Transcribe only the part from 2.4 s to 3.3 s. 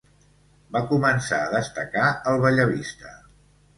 Bellavista.